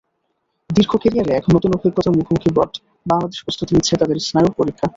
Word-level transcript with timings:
দীর্ঘ 0.69 0.91
ক্যারিয়ারে 1.01 1.31
এখন 1.35 1.51
নতুন 1.53 1.71
অভিজ্ঞতার 1.73 2.15
মুখোমুখি 2.17 2.49
ব্রড—বাংলাদেশ 2.55 3.37
নিচ্ছে 3.71 3.93
তাঁদের 4.01 4.17
স্নায়ুর 4.27 4.57
পরীক্ষা। 4.59 4.87